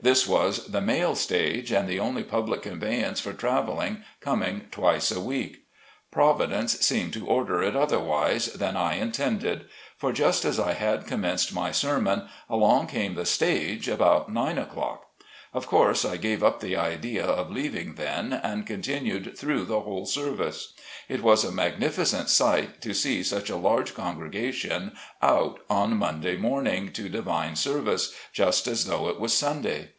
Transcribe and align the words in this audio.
This 0.00 0.26
was 0.26 0.66
the 0.66 0.80
mail 0.82 1.14
stage, 1.14 1.70
and 1.70 1.88
the 1.88 2.00
only 2.00 2.24
public 2.24 2.62
conveyance 2.62 3.20
for 3.20 3.32
travelling, 3.32 4.02
coming 4.20 4.62
twice 4.72 5.10
a 5.12 5.20
week. 5.20 5.64
Providence 6.10 6.78
seemed 6.80 7.12
to 7.14 7.26
order 7.26 7.62
it 7.62 7.74
otherwise 7.76 8.46
than 8.52 8.76
I 8.76 8.96
intended. 8.96 9.66
For 9.96 10.12
just 10.12 10.44
as 10.44 10.58
I 10.60 10.72
had 10.74 11.06
commenced 11.06 11.54
my 11.54 11.70
sermon, 11.70 12.28
along 12.50 12.88
came 12.88 13.14
the 13.14 13.24
stage 13.24 13.88
about 13.88 14.30
nine 14.30 14.58
o'clock. 14.58 15.02
Of 15.54 15.68
course 15.68 16.04
I 16.04 16.16
gave 16.16 16.42
up 16.42 16.58
the 16.58 16.74
idea 16.76 17.24
of 17.24 17.48
leaving 17.52 17.94
then, 17.94 18.32
and 18.32 18.66
continued 18.66 19.38
through 19.38 19.66
the 19.66 19.80
whole 19.82 20.04
service. 20.04 20.72
It 21.08 21.22
was 21.22 21.44
a 21.44 21.52
magnificent 21.52 22.28
sight 22.28 22.82
to 22.82 22.92
see 22.92 23.22
such 23.22 23.50
a 23.50 23.56
large 23.56 23.94
congregation 23.94 24.96
out 25.22 25.60
on 25.70 25.96
Monday 25.96 26.36
morning 26.36 26.90
to 26.94 27.08
divine 27.08 27.54
service, 27.54 28.12
just 28.32 28.66
as 28.66 28.86
though 28.86 29.08
it 29.08 29.20
was 29.20 29.32
Sunday. 29.32 29.90